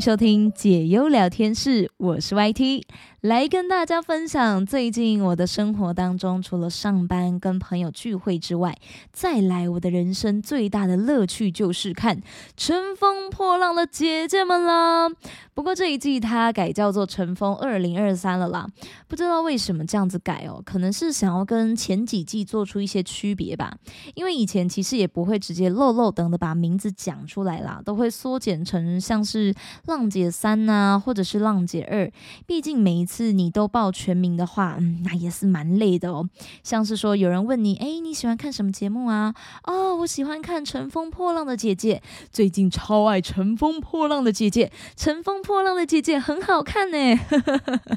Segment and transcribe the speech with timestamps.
[0.00, 2.84] 收听解忧聊天室，我是 YT。
[3.20, 8.74] 来跟大家分享最近我的生活当中，除了上班跟朋友聚会之外，
[9.12, 12.16] 再来我的人生最大的乐趣就是看
[12.56, 15.06] 《乘风破浪的姐姐们》啦。
[15.52, 18.66] 不过这一季它改叫做《乘风二零二三》了啦，
[19.06, 23.76] 不知道为什么这样子改哦，可能是想要跟前几季做出一些区别吧。
[24.14, 29.54] 因为以前其实也不会直接漏漏等的把名字讲出来啦，都会缩减成像是
[29.90, 32.10] 浪姐三呐，或者是浪姐二，
[32.46, 33.10] 毕竟每一。
[33.10, 36.28] 次你都报全名的话，嗯，那也是蛮累的哦。
[36.62, 39.34] 像是说有人问你，哎，你喜欢看什么节目啊？
[39.64, 47.18] 哦，我喜欢看《乘风破浪的姐姐》，最近超爱《乘风破浪的姐姐》，《乘风破浪的姐姐》很好看呢。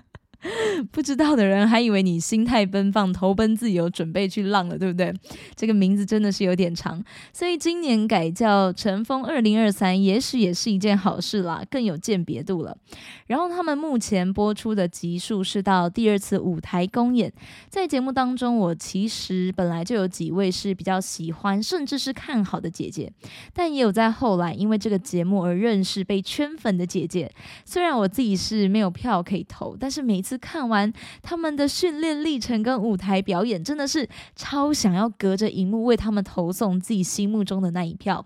[0.91, 5.13] 不知道的人还以为你心态奔放、投奔自由，准备去浪了，对不对？
[5.55, 12.77] 这个名字真的是有点长，所以今年改叫《乘风二零二三》，也许也是一件好事啦，更有鉴别度了。
[13.27, 17.31] 然后他们目前播出的集数是到第二次舞台公演，
[17.69, 23.09] 在节目当中，我其实本来就有几位是比较喜欢，甚至是看好的姐姐，
[23.53, 27.31] 但也有在后来因为这个节目而认识、被圈粉的姐姐。
[27.63, 30.32] 虽然我自己是没有票可以投，但是每次。
[30.37, 38.25] 看完他们的训练历程跟舞台表演，真的是超想要隔着荧幕为他们投送自己心目中的那一票。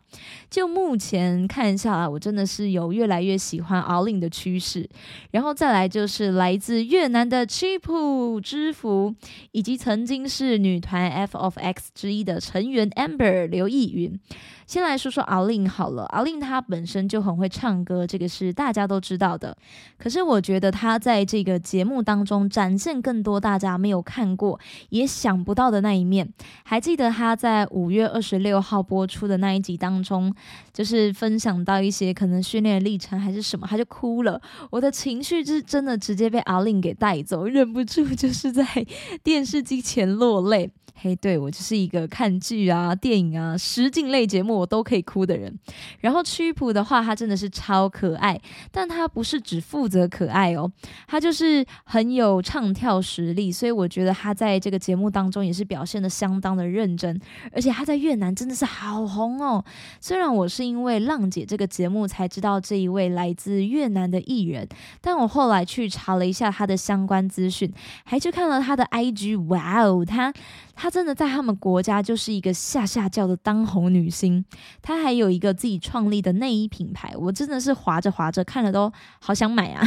[0.50, 4.90] 就目前看下来，我真的是有越来越喜欢 All In 的趋势。
[5.32, 9.14] 然后再来就是来自越南的 Chip 之福，
[9.52, 14.20] 以及曾经是女团 F of X 之一的成员 Amber 刘逸云。
[14.66, 19.56] 先来说说阿令好了，阿令他本身就很会唱歌，这个是大家都知道的。
[19.98, 24.60] 可是我觉得他在这个节目当中展现更多大家没有看过
[24.90, 26.28] 也想不到的那一面。
[26.64, 30.34] 还记得他在五月二十六号播出的那一集当中，
[30.74, 34.42] 就是分享到一些可能训练历程还是什么，他就哭了。
[34.72, 38.66] 我的情绪是真的直接被阿令给带走，忍不住就是在
[39.24, 40.72] 电视机前落泪。
[41.00, 45.56] 嘿，对我就是一个看剧啊、电影啊、实境类节目我都可以哭的人。
[46.00, 48.42] 然后曲谱的话，他真的是超可爱，
[48.72, 50.72] 但他不是只负责可爱哦，
[51.06, 57.22] 他就是很有唱跳实力，所以我觉得他在这个节目当中也是表现的相当的认真。
[57.54, 59.64] 而且他在越南真的是好红哦。
[60.02, 64.68] 虽然我是因为浪姐这个节目才知道这一位来自越南的艺人，
[65.00, 67.72] 但我后来去查了一下他的相关资讯，
[68.04, 70.34] 还去看了他的 IG，哇哦，他。
[70.80, 74.46] 她真的在他们国家就是一个下下叫的当红女星，
[74.82, 79.84] 她还有一个自己创立的内衣品牌，我真的是划着划着看了都好想买啊！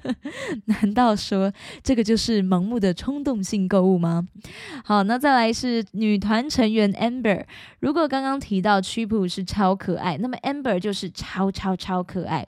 [0.64, 1.52] 难道说
[1.82, 4.26] 这个就是盲目的冲动性购物吗？
[4.82, 7.44] 好，那再来是女团成员 Amber，
[7.80, 12.46] 如果刚刚提到 Chip 是超可爱，那么 Amber 就是超超超可爱。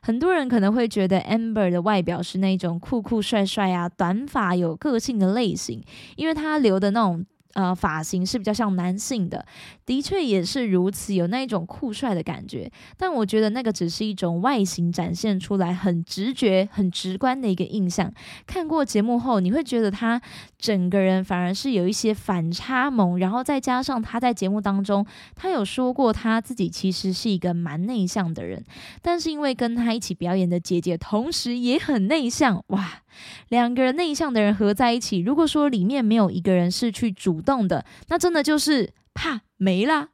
[0.00, 5.84] 很多人可能会觉得 Amber 的外表是那种酷酷帅帅啊，短发有个性的类型，
[6.16, 7.17] 因为她留的那种。
[7.54, 9.44] 呃，发型是比较像男性的，
[9.86, 12.70] 的确也是如此，有那一种酷帅的感觉。
[12.96, 18.12] 但我觉得那个只是一种外形展现出来很直觉、很直观的一个印象。
[18.46, 20.20] 看过节目后，你会觉得他
[20.58, 25.04] 整个人反而是有一些反差萌，然后再加上他在节目当中，
[25.34, 28.62] 他有说过他自己其实是一个蛮内向的人，
[29.02, 33.02] 但是因为跟他一起表演的姐姐同时也很内向，哇！
[33.48, 39.40] 两个人内向的人合在一起，如果说里面没有一个人是去主动的，那真的就是怕。
[39.60, 40.08] 没啦，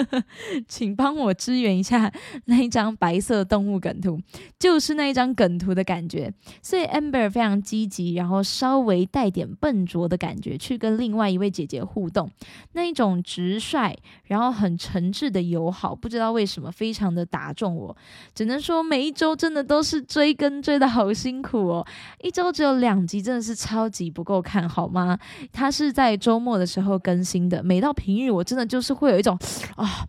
[0.68, 2.12] 请帮我支援一下
[2.44, 4.20] 那一张白色动物梗图，
[4.58, 6.30] 就是那一张梗图的感觉。
[6.60, 12.30] 所以 Amber 非常积极，然后稍微带点笨拙的感觉，去跟另外一位姐姐互动，
[12.72, 17.96] 那一种直率，然后很诚挚的友好，不知道为什么非常的打中我。
[18.34, 21.86] 只能说每一周真的都是追更追的好辛苦哦，
[22.20, 25.18] 一周只有两集，真的是超级不够看好吗？
[25.50, 28.68] 它是在周末的时候更新的，每到平日我真的。
[28.74, 29.38] 就是会有一种
[29.76, 30.04] 啊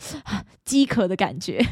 [0.66, 1.64] 饥渴的感觉，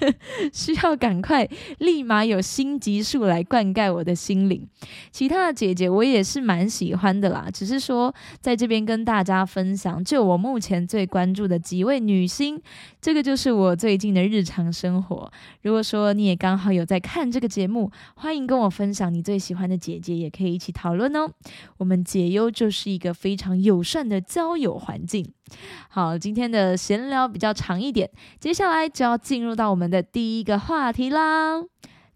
[0.52, 4.68] 需要赶快立马有新集数来灌溉我的心灵。
[5.10, 12.60] 其他的姐姐我也是蛮喜欢的啦，只是说在这边跟大家分享，就我目前最关注的几位女星，
[13.00, 15.32] 这个就是我最近的日常生活。
[15.62, 21.30] 如果说你也刚好有在看这个节目，欢迎跟我分享你最喜欢的姐姐，也可以一起讨论哦。
[21.78, 25.32] 我们解忧就是一个非常友善的交友环境。
[25.88, 28.10] 好，今天的闲聊比较长一点，
[28.40, 31.62] 接下来就要进入到我们的第一个话题啦。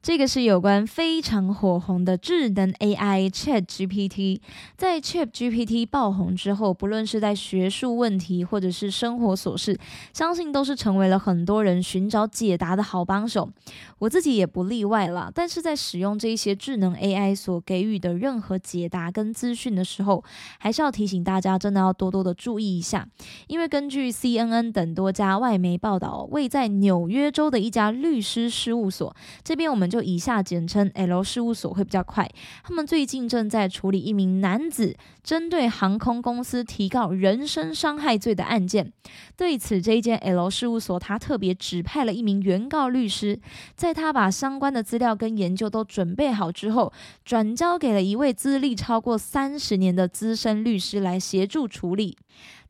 [0.06, 4.38] 这个是有关非常火红的智能 AI Chat GPT。
[4.76, 9.76] 在 Chat GPT 爆红之后，不论是在学术问题或者是生活琐事，
[10.12, 13.50] 相信都是成为了很多人寻找解答的好帮手。
[13.99, 15.29] 我自己也不例外啦。
[15.35, 20.23] 但是在使用这些智能 AI 所给予的任何解答跟资讯的时候，
[20.61, 23.09] 还是要提醒大家，真的要多多的注意一下。
[23.49, 29.12] 因为根据 CNN 等多家外媒报道，位在纽约州的一家律师事务所，
[29.43, 32.31] 这边我们就就以下简称 L 事务所会比较快。
[32.62, 38.93] 他们最近正在处理一名男子针对航空公司提告人身伤害罪的案件。
[39.38, 43.40] 对此，这一间 L 事务所他特别指派了一名原告律师，
[43.75, 46.92] 在他把相关的资料跟研究都准备好之后，
[47.25, 52.19] 转交给了一位资历超过三十年的资深律师来协助处理。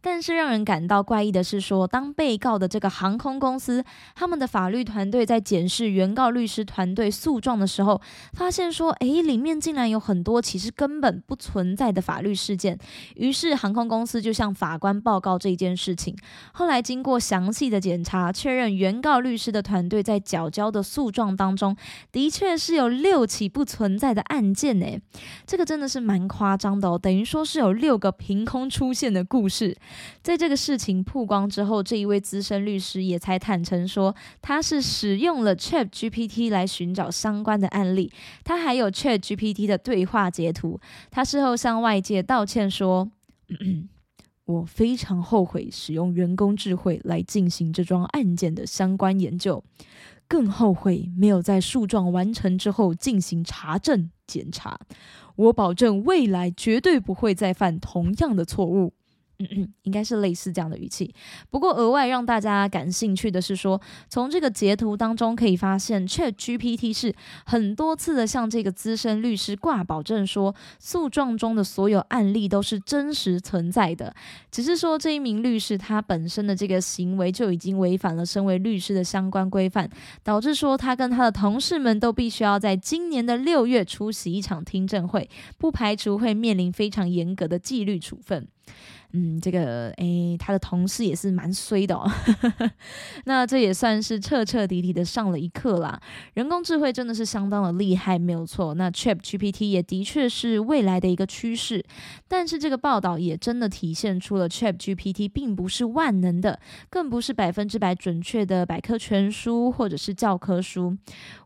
[0.07, 8.01] 但是让人感到怪异的是，说当被告的这个航空公司，他们的法律团队在检视原告律师团队诉状的时候，
[8.33, 12.79] 发现说，诶，里面竟然有很多其实根本不存在的法律事件。
[13.17, 16.17] 于是航空公司就向法官报告这件事情。
[16.53, 21.77] 后来经过详细的检查，确认原告律师的团队在缴交的诉状当中，
[22.13, 24.79] 的确是有六起不存在的案件。
[24.79, 24.87] 呢，
[25.45, 29.77] 这个真的是蛮夸张的哦，等于说是有六个凭空出现的故事。
[30.23, 38.13] 在这个事情曝光之后，这一位资深律师也才坦诚说，他是使用了 Chat GPT 来寻找相关的案例。
[38.45, 40.81] 他还有 Chat GPT 的对话截图。
[41.11, 43.11] 他事后向外界道歉说
[44.47, 49.63] ：“我非常后悔使用人工智慧来进行这桩案件的相关研究，
[50.29, 54.79] 更后悔没有在诉状完成之后进行查证检查。
[55.35, 58.93] 我保证未来绝对不会再犯同样的错误。”
[59.39, 61.15] 嗯嗯，应该是类似这样的语气。
[61.51, 74.15] 不过额外让大家感兴趣的是说，从这个截图当中可以发现，Chat GPT 是很多次的向这个资深律师挂保证说，诉状中的所有案例都是真实存在的。
[74.51, 79.91] 只是说这一名律师他本身的这个行为就已经违反了身为律师的相关规范，
[80.23, 85.29] 导致说他跟他的同事们都必须要在今年的六月出席一场听证会，
[85.59, 88.49] 不排除会面临非常严格的纪律处分。
[89.19, 92.07] 嗯，这个诶，他的同事也是蛮衰的哦。
[93.25, 95.99] 那这也算是彻彻底底的上了一课啦。
[96.35, 98.75] 人工智慧真的是相当的厉害，没有错。
[98.75, 101.83] 那 Chat GPT 也的确是未来的一个趋势。
[102.29, 106.61] 但是这个报道也真的体现出了 Chat GPT 并不是万能的，
[106.91, 110.95] 更不是百分之百准确的百科全书或者是教科书。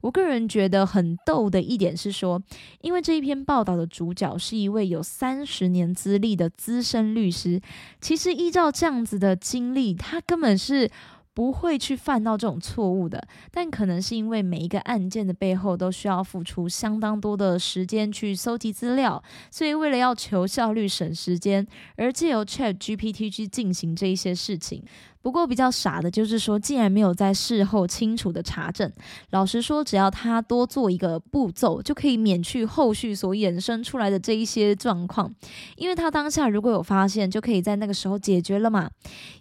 [0.01, 2.43] 我个人觉得很逗的一点是说，
[2.81, 7.60] 因为这一篇报道的主角是一位有三十年资历的资深律师。
[8.01, 10.91] 其实依照这样子的经历，他根本是
[11.33, 13.27] 不会去犯到这种错误的。
[13.51, 21.67] 但可能是因为每一个案件的背后都需要付出相当多的时间去搜集资料，所以为了要求效率、省时间，
[21.97, 24.83] 而借由 Chat GPT 去进行这一些事情。
[25.23, 28.91] 不过比较傻的就是说，既然没有在事后清楚的查证，
[29.31, 35.35] 老实说，只要他多做一个步骤，就可以免去后续所衍生出来的这一些状况。
[35.77, 38.91] 因为他当下如果有发现，就可以在那个时候解决了嘛。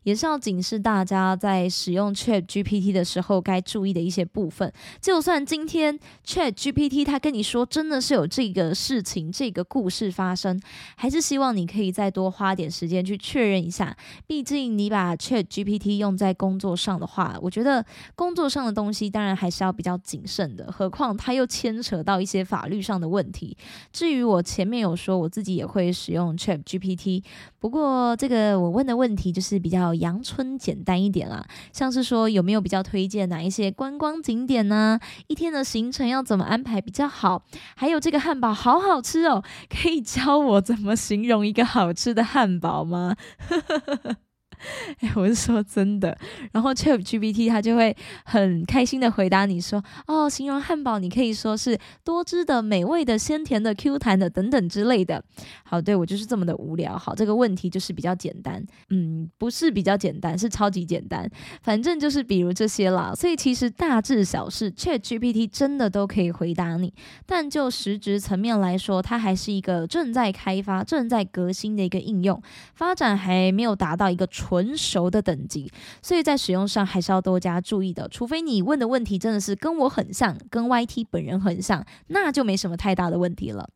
[0.03, 4.71] 也是要警示大家在使用 Chat GPT 的时候该注意的一些部分。
[5.01, 10.59] 就算今天 Chat GPT 他跟你说真的是有这个事情、这个故事发生，
[10.95, 13.95] 还是希望你可以再多花点时间去确认一下。
[14.25, 17.85] 毕竟你把 Chat GPT GPT 用在工作上的话，我觉得
[18.15, 23.55] 工作上的东西当然还是要比较谨慎的，何况它又牵扯到一些法律上的问题。
[23.93, 27.23] 至于我前面有说我自己也会使用 Chat GPT，
[27.59, 34.99] 不过这个我问的问题就是比较阳春简单一点啦，像是说有没有比较推荐哪一些观光景点呢？
[35.27, 37.43] 一天的行程要怎么安排比较好？
[37.75, 43.15] 还有这个汉堡好好吃哦，可以教我怎么形容一个好吃的汉堡吗？
[43.49, 44.15] 呵呵呵
[44.99, 46.17] 哎，我是说真的，
[46.51, 55.23] 然后 Chat GPT 它就会很开心的回答你说：“哦，形容汉堡，你可以说是多汁的、美味的、鲜甜的、Q 弹的等等之类的。”
[55.63, 56.97] 好，对我就是这么的无聊。
[56.97, 61.29] 好，这个问题就是比较简单，嗯，不是比较简单，是超级简单。
[61.61, 63.13] 反正就是比如这些啦。
[63.15, 66.93] 所以其实大致小事，Chat GPT 真的都可以回答你。
[67.25, 72.41] 但就实质层面来说，它还是一个正在开发、正在革新的一个应用，
[72.73, 74.27] 发展还没有达到一个。
[74.49, 78.07] 纯熟的等级，所以在使用上还是要多加注意的。
[78.09, 83.69] 除非你问的问题真的是跟我很像，跟 YT 本人很像，那就没什么太大的问题了。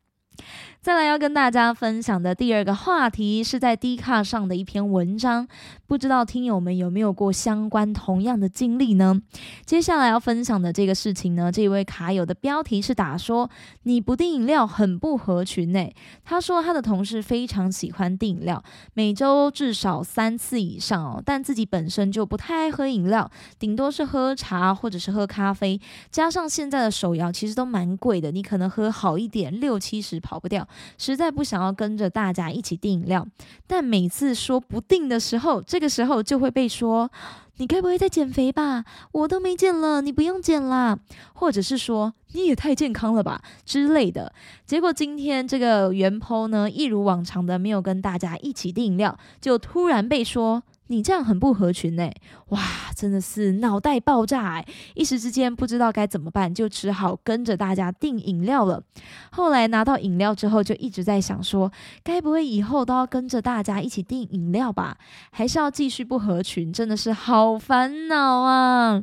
[0.84, 5.48] 再来要跟大家分享的第二个话题是在 D 卡上的一篇文章，
[5.86, 9.18] 不知道听友们有没有过相关同样的经历呢？
[9.64, 13.48] 接下来要分享的这个事情呢，这位卡友的标题是打说
[13.84, 15.88] 你不订饮料很不合群呢。
[16.22, 18.62] 他说他的同事非常喜欢订饮料，
[18.92, 30.68] 每周至少三次以上哦，但自己本身就不太爱喝饮料，顶多是喝茶或者是喝咖啡，加上现在的手摇其实都蛮贵的，你可能喝好一点六七十跑不掉。
[30.98, 33.26] 实在不想要跟着大家一起订饮料，
[33.66, 37.10] 但每次说不订的时候，这个时候就会被说
[37.58, 38.84] ：“你该不会在减肥吧？
[39.12, 40.98] 我都没减了，你不用减啦。”
[41.34, 44.32] 或者是说：“你也太健康了吧”之类的。
[44.66, 50.62] 结果今天这个原 po 呢，一如往常的没有跟大家一起订饮料，就突然被说。
[50.88, 52.10] 你这样很不合群呢，
[52.48, 52.60] 哇，
[52.94, 54.66] 真的是脑袋爆炸哎！
[54.94, 58.82] 一时之间不知道该怎么办，就只好跟着大家订饮料了。
[59.30, 61.72] 后来拿到饮料之后，就一直在想说，
[62.02, 64.98] 该不会以后都要跟着大家一起订饮料吧？
[65.30, 66.72] 还是要继续不合群？
[66.72, 69.02] 真的是好烦恼啊！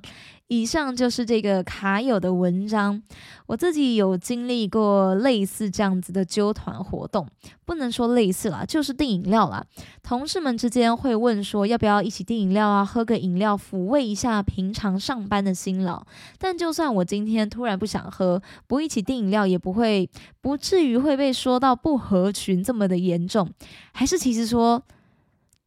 [0.51, 3.01] 以上就是这个卡友的文章。
[3.45, 7.25] 我自己有经历过类似这样子的揪团活动，
[7.63, 9.65] 不能说类似啦，就是订饮料啦。
[10.03, 16.05] 同事们之间会问说要不要一起订饮料啊，喝个饮料抚慰一下平常上班的辛劳。
[16.37, 20.09] 但就算我今天突然不想喝，不一起订饮料，也不会
[20.41, 23.49] 不至于会被说到不合群这么的严重。
[23.93, 24.83] 还是其实说。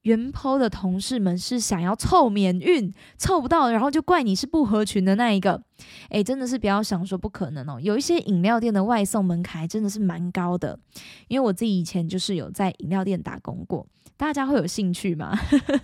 [0.05, 5.63] 原剖的同事们是想要凑免运，凑不到，然后就怪你是不合群的那一个。
[6.11, 7.79] 诶，真的是不要想说不可能哦。
[7.81, 10.79] 有一些饮料店的外送门槛真的是蛮高的，
[11.29, 13.87] 因为我自己以前就是有在饮料店打工过。
[14.17, 15.37] 大家会有兴趣吗？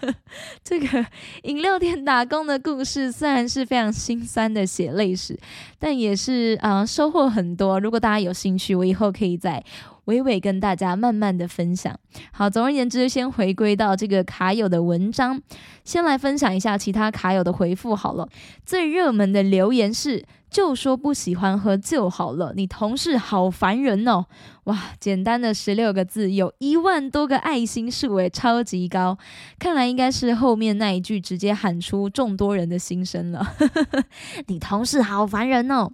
[0.63, 1.05] 这个
[1.43, 5.37] 饮料店打工的故事虽然是非常心酸的血泪史，
[5.81, 7.81] 但也是啊收获很多。
[7.81, 9.63] 如果大家有兴趣，我以后可以在
[10.11, 11.99] 娓娓跟大家慢慢的分享。
[12.33, 15.41] 好，总而言之，先回归到这个卡友的文章，
[15.91, 18.29] 先来分享一下其他卡友的回复好了。
[18.65, 20.25] 最热门的留言是。
[20.51, 24.25] 就说不喜欢喝就好了，你同事好烦人哦！
[24.65, 29.17] 哇，简单的十六个字，有一万多个爱心数，诶，超级高。
[29.61, 33.47] 看来应该是后面那一句直接喊出众多人的心声了。
[34.49, 35.89] 你同事好烦人哦，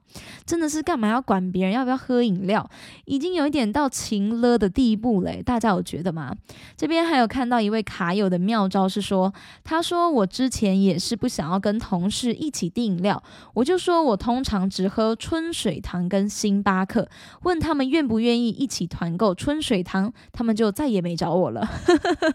[0.47, 2.67] 真的是干嘛要管别人要不要喝饮料？
[3.05, 6.35] 已经有一点到情了的地步嘞，大家有觉得吗？
[6.79, 14.43] 这边还有看到一位卡友的妙招是说，他说我之前也是不想要跟同事一起订饮料，我就说我通。
[14.47, 17.09] 常只喝春水堂跟星巴克，
[17.43, 21.69] 问他们愿不愿意一起团购春水堂，他们就再也没找我了。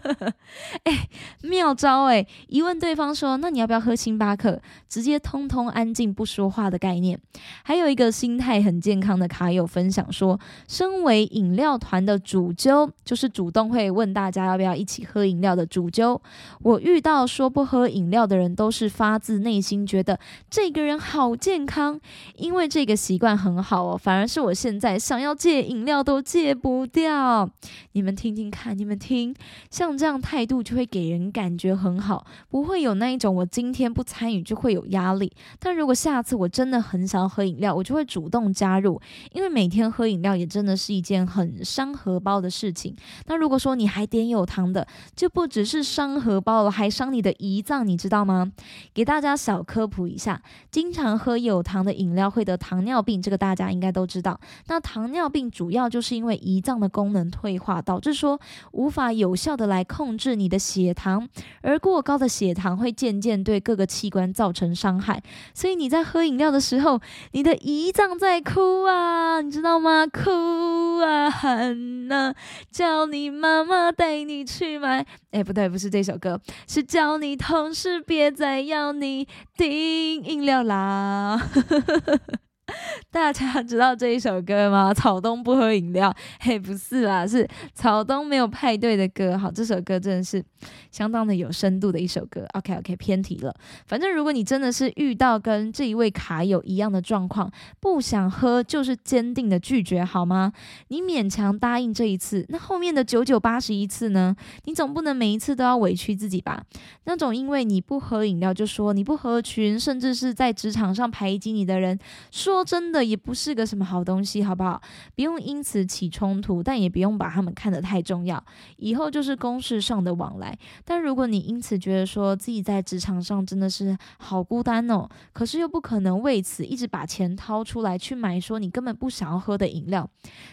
[0.84, 1.08] 哎，
[1.40, 2.26] 妙招哎！
[2.48, 7.18] 一问对方说：“那你要不要喝星巴克？”直接通通安静不说话的概念。
[7.62, 16.20] 还有一个心态很健康的卡友分享说：“身为饮料团的主揪，就是主动会问大家要不要一起喝饮料的主揪。
[16.60, 20.20] 我遇到说不喝饮料的人，都是发自内心觉得
[20.50, 21.98] 这个人好健康。”
[22.36, 27.48] 因为这个习惯很好哦，反而是我现在想要戒饮料都戒不掉。
[27.92, 29.34] 你们听听看，你们听，
[29.70, 35.32] 像这样态度就会给人感觉很好，不会有那一种我今天不参与就会有压力。
[35.58, 39.00] 但如果下次我真的很想要喝饮料，我就会主动加入，
[39.32, 42.94] 因为每天喝饮料也真的是一件很伤荷包的事情。
[43.26, 44.86] 那如果说你还点有糖的，
[45.16, 48.52] 就不只是伤荷包了，还伤你的胰脏，你知道吗？
[48.92, 51.92] 给大家小科普一下，经常喝有糖的。
[52.02, 54.40] 饮料会得糖尿病，这个大家应该都知道。
[54.66, 58.40] 那糖尿病主要就是因为胰脏的功能退化，导致说
[58.72, 61.28] 无法有效的来控制你的血糖，
[61.60, 65.22] 而过高的血糖会渐渐对各个器官造成伤害。
[65.54, 67.00] 所以你在喝饮料的时候，
[67.32, 70.06] 你的胰脏在哭啊，你知道吗？
[70.06, 72.34] 哭啊喊啊，
[72.70, 75.06] 叫你妈妈带你去买。
[75.30, 79.26] 哎，不对，不是这首歌，是叫你同事别再要你
[79.56, 81.40] 订饮料啦。
[83.10, 84.94] 大家知道这一首歌吗？
[84.94, 89.36] 草东不喝饮料， 嘿，不是啦，是草东没有派对的歌。
[89.36, 90.42] 好，这首歌真的是
[90.90, 92.46] 相当的有深度的一首歌。
[92.54, 93.52] OK OK，偏题了。
[93.86, 97.50] 反正如果你真的是遇到跟这一位卡友一样的状况，
[97.80, 100.52] 不想喝就是坚定的拒绝，好吗？
[100.88, 104.34] 你勉强答应这一次，那后面的九九八十一次呢？
[104.64, 106.62] 你总不能每一次都要委屈自己吧？
[107.04, 111.98] 那种因为你不喝饮料就说你不合群，甚至是在职场上排挤你的人
[112.30, 112.51] 说。
[112.52, 114.80] 说真的，也不是个什么好东西，好不好？
[115.14, 118.42] 不用因此起冲突，但也不用把他们看得太重要。
[118.76, 120.56] 以后就是公事上的往来。
[120.84, 130.08] 但如果你因此觉得说自己在职场上真的是好孤单哦，可是又不可能为此一直把钱掏出来去买说你根本不想要喝的饮料，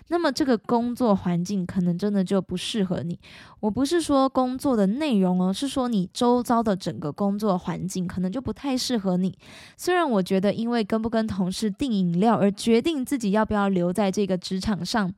[0.07, 3.19] 那么这个工作环境可能真的就不适合你。
[3.59, 9.37] 我不是说工作的内容哦，是说你周遭的整个工作环境可能就不太适合你。
[9.75, 15.13] 虽然我觉得因为跟不跟同事定饮料而决定自己要不要留在这个职场上。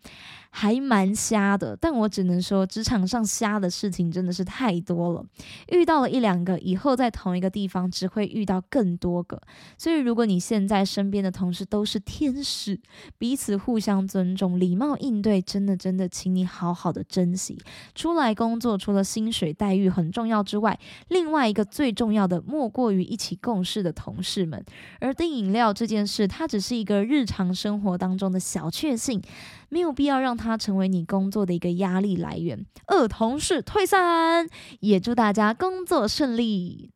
[0.54, 5.26] 还蛮瞎的，但我只能说，职场上瞎的事情真的是太多了。
[5.70, 9.42] 遇到了一两个，以后在同一个地方只会遇到更多个。
[9.78, 12.78] 所以，如果你现在身边的同事都是天使，
[13.18, 17.58] 彼此互相尊重、礼貌应对，真的真的，请你好好的珍惜。
[17.96, 24.62] 出来工作，除了薪水待遇很重要之外，另外一个最重要的，莫过于一起共事的同事们。
[25.00, 29.22] 而订饮料这件事，它只是一个日常生活当中的小确幸。
[29.70, 32.66] 没有必要让它成为你工作的一个压力来源。
[32.88, 34.48] 二同事退散，
[34.82, 36.92] 也祝大家工作顺利。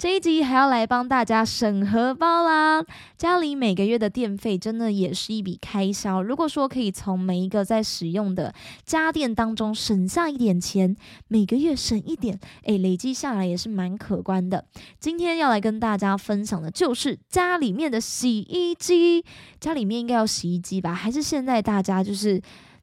[0.00, 2.82] 这一集还要来帮大家省荷包啦！
[3.18, 6.22] 家里每个月的电费真的也是一笔开销。
[6.22, 8.54] 如果说可以从每一个在使用的
[8.86, 10.96] 家电当中省下一点钱，
[11.28, 14.64] 每个月省一点，诶，累积下来也是蛮可观的。
[14.98, 19.22] 今天要来跟大家分享的就是家里面的洗衣机。
[19.60, 20.94] 家里面应该有洗衣机吧？
[20.94, 22.40] 还是现在大家就是？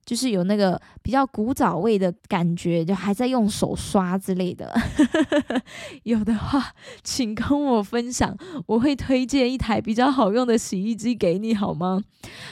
[0.07, 4.73] 就是有那个比较古早味的感觉，就还在用手刷之类的。
[6.03, 6.71] 有的话，
[7.03, 8.37] 请跟我分享，
[8.67, 12.01] 我会推荐一台比较好用的洗衣机给你，好吗？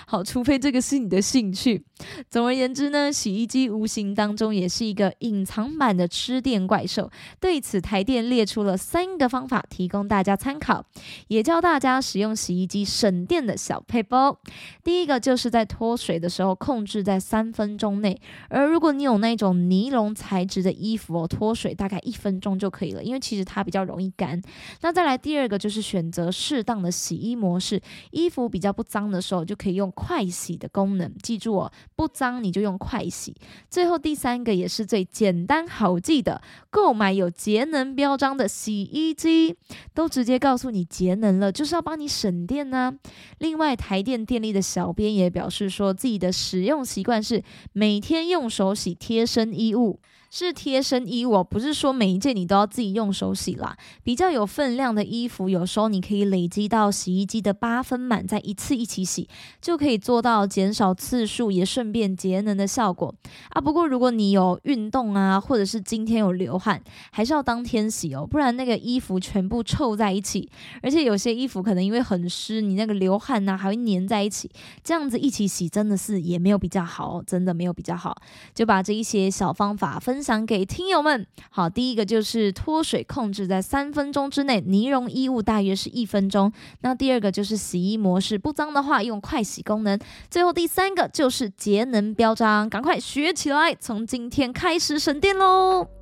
[0.06, 1.86] 好，除非这个是你的兴趣。
[2.30, 7.10] 总而言之呢，洗衣机无形当中也是一个隐藏版的吃电怪兽。
[7.40, 10.86] 对此，台电列出了三个方法，提供大家参考，
[11.30, 14.38] 也教大家使用洗衣机省电的小配包。
[14.84, 18.20] 第一个就是在脱水的时候，控制在三分钟内。
[18.50, 24.42] 而如果你有那种尼龙材质的衣服哦，脱水大概一分钟就可以了，因为其实它比较容易干。
[24.82, 31.14] 那再来第二个就是选择适当的洗衣模式，衣服比较不脏的时候，就可以用快洗的功能。
[31.22, 31.72] 记住哦。
[31.96, 33.34] 不脏你就用快洗。
[33.70, 39.56] 最后第三个也是最简单好记的，购买有节能标章的洗衣机，
[39.94, 42.94] 都直接告诉你节能了，就是要帮你省电呢。
[43.38, 47.35] 另外，台电电力的小编也表示说，自己的使用习惯是
[47.74, 50.00] 每天用手洗贴身衣物。
[50.38, 53.78] 是贴身衣物，不是说每一件你都要自己用手洗啦。
[54.04, 59.30] 比较有分量的衣服，有时候你可以累积到洗衣机的八分满，再一次一起洗，
[59.62, 63.16] 就可以做到减少次数，也顺便节能的效果
[63.52, 63.62] 啊。
[63.62, 66.82] 不过如果你有运动啊，或者是今天有流汗，
[67.12, 70.50] 还是要当天洗哦，不然那个衣服全部臭在一起，
[70.82, 74.52] 而且有些衣服可能因为很湿，你那个流汗呐还会粘在一起，
[74.84, 78.14] 这样子一起洗真的是也没有比较好，真的没有比较好。
[78.54, 80.25] 就把这一些小方法分。
[80.26, 86.52] 想给听友们，好，第一个就是脱水控制在三分钟之内，尼龙衣物大约是一分钟。
[86.82, 90.00] 那第二个就是洗衣模式，不脏的话用快洗功能。
[90.32, 95.95] 最后第三个就是节能标章，赶快学起来，从今天开始省电喽！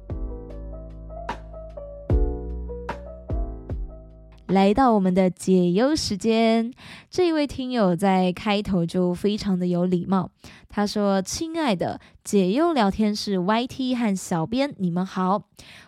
[4.54, 6.72] 来到我们的解忧时间，
[7.10, 10.30] 这一位听友在开头就非常的有礼貌。
[10.70, 15.46] 他说：“亲爱的解忧聊天室 YT 和小编，你们好。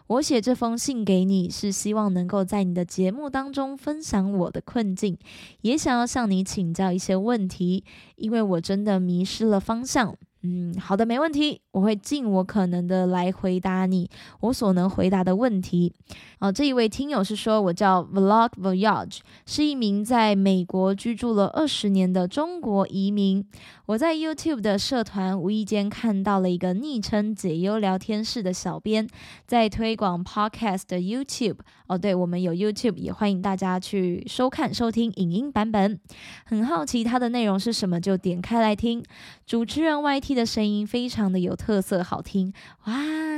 [0.07, 5.15] 我写这封信给你，是希望能够在你的节目当中分享我的困境，
[5.61, 7.83] 也想要向你请教一些问题，
[8.15, 10.17] 因为我真的迷失了方向。”
[10.47, 14.07] 嗯，好的，没问题，我会尽我可能的来回答你
[14.41, 15.91] 我所能回答的问题。
[16.37, 23.43] 哦，这一位听友是说，我叫 Vlog Voyage，是一名在美国居住了二十年的中国移民。
[23.87, 29.07] 我在 YouTube 的社团无意间看到了一个昵称“解忧聊天室”的小编
[29.47, 31.57] 在推广 Podcast 的 YouTube。
[31.87, 35.99] 哦，对，我们有 YouTube，也欢迎大家去收看收听影音版本。
[36.45, 39.03] 很好奇他的内容是什么，就点开来听。
[39.45, 42.93] 主持人 YT 的声音非常的有特色，好听哇！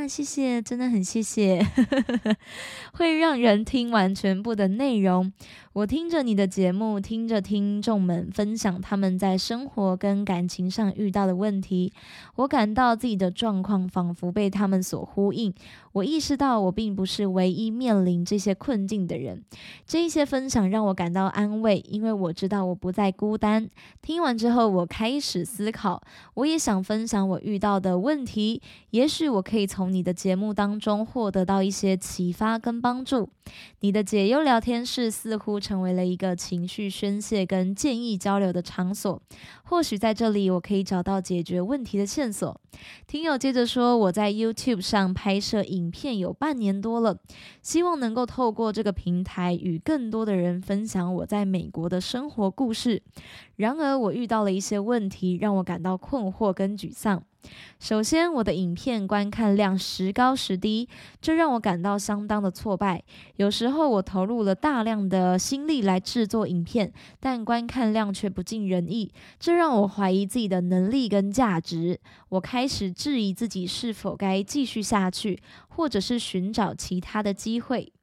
[0.08, 1.62] 谢谢，真的很谢谢，
[2.94, 5.34] 会让人听完全部的内容。
[5.78, 11.94] 我听着你的节目，听着听众们分享他们在生活跟感情上遇到的问题，
[12.38, 15.54] 我感到自己的状况仿佛被他们所呼应。
[15.94, 19.44] 我意识到我并不是唯一面临这些困境的人。
[19.86, 23.70] 这些分享让我感到安慰，因为我知道我不再孤单。
[24.02, 26.02] 听完之后，我开始思考，
[26.34, 28.64] 我也想分享我遇到的问题。
[28.90, 33.30] 也许我可以从你的节目当中获得到一些启发跟帮助。
[33.82, 35.60] 你的解忧聊天室似乎。
[35.68, 39.22] 成为了一个情绪宣泄跟建议交流的场所。
[39.64, 42.62] 或许在这里，我可以找到解决问题的线索。
[43.06, 47.18] 听友接着说，我在 YouTube 上拍摄影片有半年多了，
[47.62, 53.04] 希望能够透过这个平台与更多的人分享我在美国的生活故事。
[53.58, 57.22] 然而，我遇到了一些问题，让我感到困惑跟沮丧。
[57.80, 60.90] 首先，我的影片观看量时高时低，
[61.22, 63.04] 这让我感到相当的挫败。
[63.36, 72.00] 有时候，我投入了大量的心力来制作影片，但观看量却不尽人意，这让我怀疑自己的能力跟价值。
[72.30, 77.94] 我开始质疑自己是否该继续下去，或者是寻找其他的机会。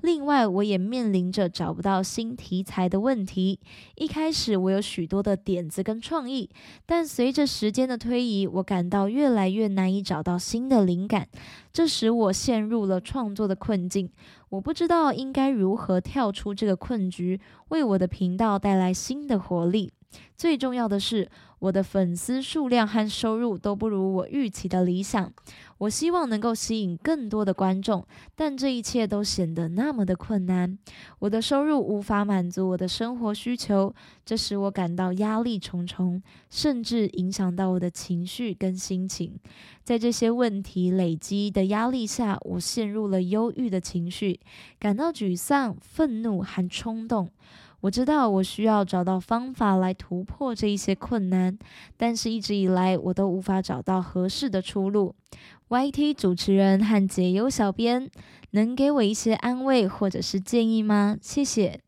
[0.00, 3.60] 另外，我也面临着找不到新题材的问题。
[3.96, 6.48] 一开始，我有许多的点子跟创意，
[6.86, 11.28] 但随着时间的推移，我感到越来越难以找到新的灵感，
[11.72, 14.10] 这使我陷入了创作的困境。
[14.48, 19.92] 我不知道应该如何跳出这个困局，为我的频道带来新的活力。
[20.36, 21.30] 最重要的是，
[21.60, 25.32] 我的粉丝数量和收入都不如我预期的理想。
[25.78, 30.78] 我希望能够吸引更多的观众，但这一切都显得那么的困难。
[31.20, 33.94] 我的收入无法满足我的生活需求，
[34.26, 39.38] 这使我感到压力重重，甚至影响到我的情绪跟心情。
[39.82, 44.40] 在这些问题累积的压力下，我陷入了忧郁的情绪，
[44.78, 47.30] 感到沮丧、愤怒和冲动。
[47.82, 51.58] 我知道我需要找到方法来突破这一些困难，
[51.96, 55.14] 但是一直以来我都无法找到合适的出路。
[55.68, 58.10] YT 主持人和解忧小编，
[58.50, 61.16] 能给我一些安慰或者是建议吗？
[61.22, 61.80] 谢谢。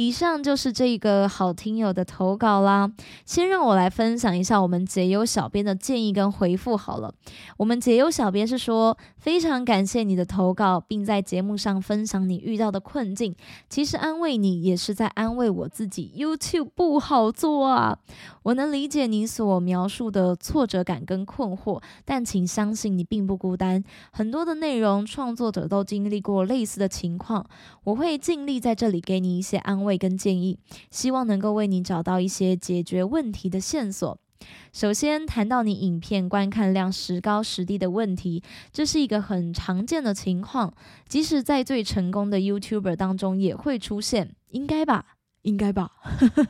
[0.00, 2.90] 以上就是这个好听友的投稿啦。
[3.26, 7.12] 先让我来分享一下我们解忧小编的建议跟回复好了。
[7.58, 13.36] 我们解忧小编是说，非常感谢你的投稿，并在节目上分享你遇到的困境。
[13.68, 16.14] 其实安慰你也是在安慰我自己。
[16.16, 17.98] YouTube 不好做啊，
[18.44, 23.84] 我能理解你所描述的挫折感跟困惑，但请相信你并不孤单。
[24.10, 27.44] 很多的内容创作者都经历过类似的情况，
[27.84, 29.89] 我会尽力在这里给你一些安慰。
[29.90, 30.56] 会跟建议，
[30.92, 34.16] 希望能够为你找到一些解决问题的线索。
[34.72, 38.40] 首先谈到你影片观看量时高时低的问题，
[38.72, 40.72] 这是一个很常见的情况，
[41.08, 45.16] 即使在最成功的 YouTuber 当中也会出现，应该吧。
[45.42, 45.90] 应该吧，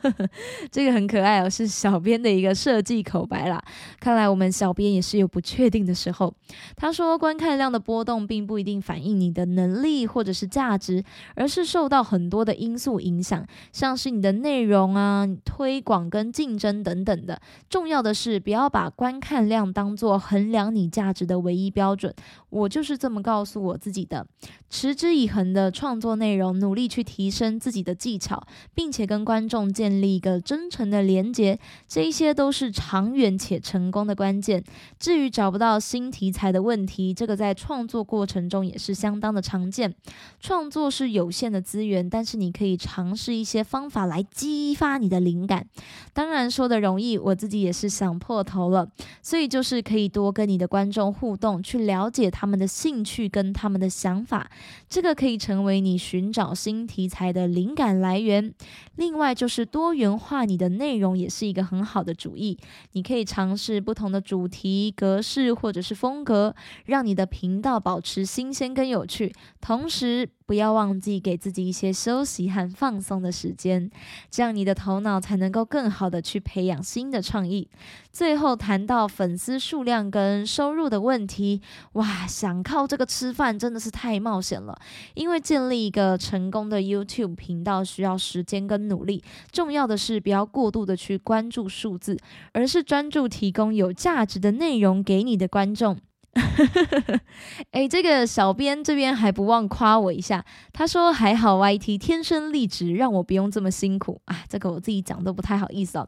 [0.69, 3.63] 这个很可爱哦，是小编的一个设计口白啦。
[3.99, 6.33] 看来我们小编也是有不确定的时候。
[6.75, 11.03] 他说，观看量的波动并不一定反映你的能力或者是价值，
[11.35, 17.39] 而是受到很多的因素影响，像是你的内容啊、推广跟竞争等等的。
[17.69, 22.13] 重要的是，不要把观看量当做衡量你价值的唯一标准。
[22.49, 24.27] 我就是这么告诉我自己的：
[24.69, 28.45] 持之以恒的创作内容，努力去提升自己的技巧。
[28.81, 34.63] 并且跟观众建立一个真诚的连接，这一些都是长远且成功的关键。
[34.99, 39.93] 至于找不到新题材的问题，这个在创作过程中也是相当的常见。
[40.39, 45.67] 创作是有限的资源，但是你可以尝试一些方法来激发你的灵感。
[46.11, 48.89] 当然说的容易，我自己也是想破头了。
[49.21, 54.49] 所以就是可以多跟你的观众互动，去了解他们的兴趣跟他们的想法，
[54.89, 58.51] 这个可以成为你寻找新题材的灵感来源。
[58.95, 62.57] 另外就是多元化，你的内容也是一个很好的主意。
[62.93, 66.55] 你可以尝试不同的主题、格式或者是风格，
[66.85, 70.29] 让你的频道保持新鲜跟有趣，同时。
[70.51, 73.89] 不要忘记给自己一些休息和放松的时间，
[74.29, 77.69] 这样你的头脑才能够更好的去培养新的创意。
[78.11, 81.61] 最后谈到粉丝数量跟收入的问题，
[81.93, 84.77] 哇，想靠这个吃饭真的是太冒险了。
[85.13, 92.17] 因为建立一个成功的 YouTube 频道需要时间跟努力，重要的是不要过度的去关注数字，
[92.51, 95.97] 而是专注提供有价值的内容给你的观众。
[97.71, 104.43] 哎，这个小编这边还不忘夸我一下，他说还好 YT 天生丽质，让我不用这么辛苦啊。
[104.47, 106.07] 这个我自己讲都不太好意思哦。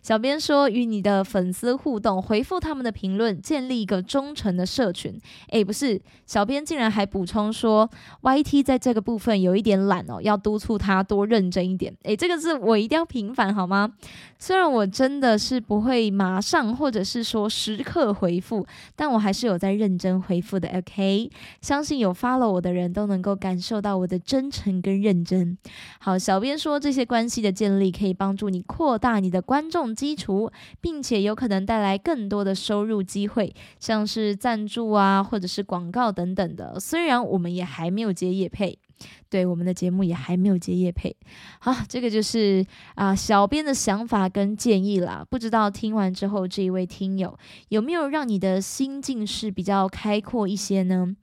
[0.00, 5.20] 小编说与你的粉丝互动，回复他们的评论，建立一个忠诚的社群。
[5.48, 7.90] 哎，不是，小编竟然还补充说
[8.22, 11.92] YT 在这个部分有一点懒哦，要督促他多认真一点。
[12.04, 13.92] 哎，这个是我一定要平反好吗？
[14.38, 19.58] 虽然我真的是不会马上或者是说时刻回复，但我还是有。
[19.64, 21.30] 在认真回复的，OK，
[21.62, 25.56] 相信有 follow 我的人都能够感受到我的真诚跟认真。
[25.98, 36.78] 好，小编说这些关系的建立可以帮助你扩大你的观众基础，并且有可能带来更多的收入机会，像是赞助啊，或者是广告等等的。
[36.78, 38.78] 虽然我们也还没有接业配。
[39.28, 41.16] 对，我们的节目也还没有接叶配。
[41.58, 45.26] 好，这个就是啊，小编的想法跟建议啦。
[45.28, 47.36] 不知道听完之后，这一位听友
[47.68, 51.16] 有没有让你的心境是比较开阔一些呢？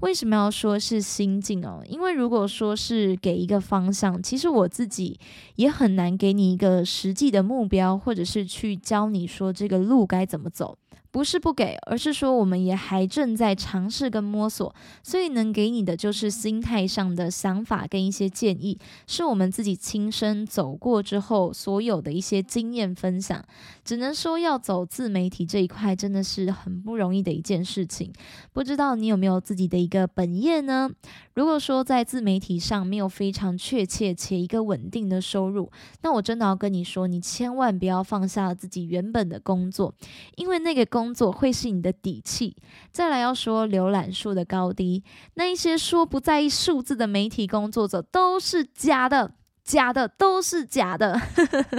[0.00, 1.82] 为什么要说是心境哦？
[1.88, 5.18] 因为如果说是给一个方向，其实我自己
[5.54, 10.76] 也很难给你一个实际的目标，或者是去教你说这个路该怎么走。
[11.14, 23.40] 不是不给，而是说我们也还正在尝试跟摸索，所以能给你的就是心态上的想法跟一些建议，是我们自己亲身走过之后所有的一些经验分享。
[23.84, 28.12] 只能说要走自媒体这一块真的是很不容易的一件事情。
[28.52, 30.90] 不知道你有没有自己的一个本业呢？
[31.34, 35.70] 如果说在自媒体上没有非常确切且一个稳定的收入，
[36.02, 39.94] 那我真的要跟你说，你千万不要放下自己原本的工作，
[40.34, 41.03] 因为那个工。
[41.04, 42.56] 工作会是你的底气。
[42.90, 49.34] 再来要说浏览数的高低，那一些说不在意数字的媒体工作者都是假的。
[49.64, 51.18] 假的都是假的，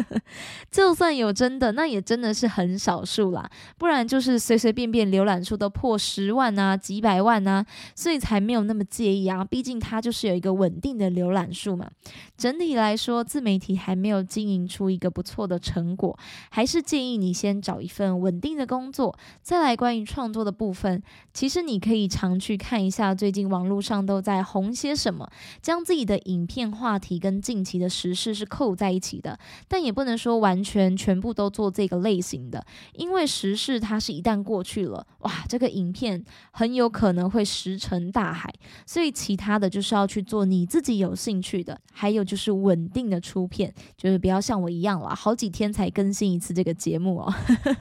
[0.71, 3.47] 就算有真的，那也真的是很少数啦。
[3.77, 9.45] 不然就是随随便便浏览数都破十万啊，几百万啊，所以才没有那么介意啊。
[9.45, 11.87] 毕竟它就是有一个稳定的浏览数嘛。
[12.35, 16.17] 整体来说，自媒体还没有经营出一个不错的成果，
[16.49, 19.15] 还是建议你先找一份稳定的工作。
[19.43, 21.03] 再来关于创作的部分，
[21.35, 25.29] 其实你可以常去看一下最近网络上都在红些什么，
[25.61, 27.74] 将自己的影片话题跟近期。
[27.75, 38.49] 你的时事是扣在一起的，但也不能说完全全部都做这个类型的，因为时事它是一旦过去了，哇，这个影片很有可能会石沉大海，
[38.85, 47.33] 所以其他的就是要去做你自己有兴趣的，还有就是稳定的出片，就是不要像我一样了，好几天才更新一次这个节目哦。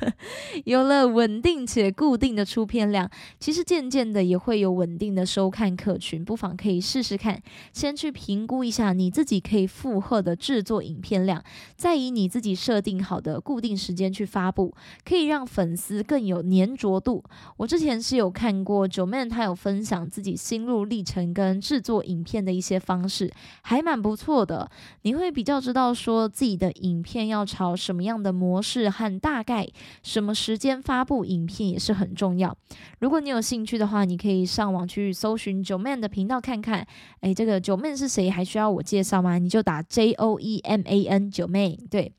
[0.66, 7.40] 有了稳定且固定的出片量，其实渐渐的也会有稳定的收看客群，不妨可以试试看，
[7.72, 9.68] 先去评估一下你自己可以。
[9.84, 11.44] 负荷的制作影片量，
[11.76, 17.22] 再以你自己设定好的固定时间去发布，可以让粉丝更有粘着度。
[17.58, 24.70] 我之前是有看过九 man，他有分享自己心路历程跟制作影片的一些方式，还蛮不错的。
[25.02, 29.68] 你会比较知道说自己的影片要朝什么样的模式和大概
[30.02, 32.56] 什么时间发布影片也是很重要。
[33.00, 36.86] 如果你有兴趣的话，你可以上网去搜寻九 man 的频道看看。
[37.20, 38.30] 诶，这个九 man 是谁？
[38.30, 39.36] 还需要我介绍吗？
[39.36, 39.73] 你就打。
[39.82, 42.12] J O E M A N 九妹，对，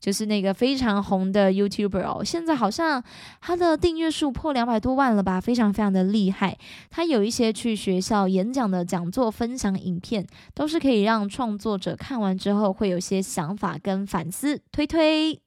[0.00, 2.22] 就是那个非常红的 YouTuber 哦。
[2.24, 3.02] 现在好像
[3.40, 6.58] 他的订阅数破两百多万了吧，非常非常的厉害。
[6.90, 14.60] 他有一些去学校演讲的讲座分享影片，都是可以让创作者看完之后会有些想法跟反思。
[14.70, 15.40] 推推。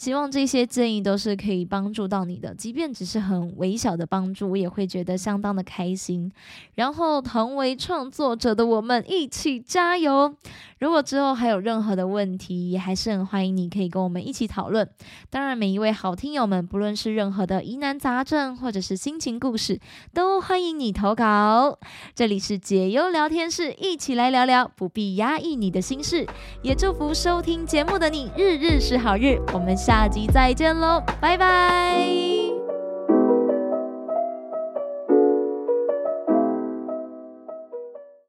[0.00, 6.32] 希望这些建议都是可以帮助到你的，即便只是很微小的帮助，我也会觉得相当的开心。
[6.74, 10.34] 然后同为创作者的我们一起加油！
[10.78, 14.88] 如果之后还有任何的问题，也还是很欢迎你可以跟我们一起讨论。
[15.28, 19.78] 当然，每一位好听友们，不论是任何的疑难杂症或者是心情故事，
[20.14, 21.78] 都欢迎你投稿。
[22.14, 26.26] 这里是解忧聊天室，一起来聊聊，不必压抑你的心事。
[26.62, 29.38] 也祝福收听节目的你，日日是好日。
[29.52, 32.06] 我们下集再见喽拜拜。